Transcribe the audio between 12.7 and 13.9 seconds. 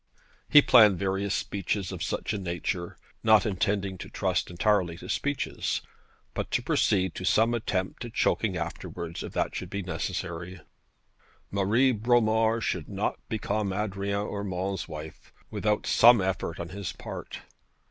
not become